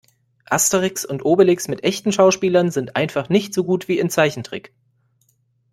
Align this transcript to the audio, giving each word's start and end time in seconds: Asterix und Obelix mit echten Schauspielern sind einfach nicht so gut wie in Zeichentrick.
Asterix 0.49 1.05
und 1.05 1.23
Obelix 1.25 1.67
mit 1.67 1.83
echten 1.83 2.11
Schauspielern 2.11 2.71
sind 2.71 2.95
einfach 2.95 3.29
nicht 3.29 3.53
so 3.53 3.63
gut 3.63 3.87
wie 3.87 3.99
in 3.99 4.09
Zeichentrick. 4.09 4.73